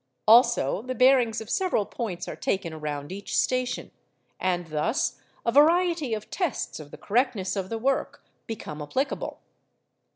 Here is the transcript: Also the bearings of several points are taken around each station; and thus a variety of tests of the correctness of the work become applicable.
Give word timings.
Also 0.27 0.81
the 0.81 0.95
bearings 0.95 1.41
of 1.41 1.49
several 1.51 1.85
points 1.85 2.27
are 2.27 2.35
taken 2.35 2.73
around 2.73 3.11
each 3.11 3.37
station; 3.37 3.91
and 4.39 4.65
thus 4.69 5.19
a 5.45 5.51
variety 5.51 6.15
of 6.15 6.31
tests 6.31 6.79
of 6.79 6.89
the 6.89 6.97
correctness 6.97 7.55
of 7.55 7.69
the 7.69 7.77
work 7.77 8.25
become 8.47 8.81
applicable. 8.81 9.41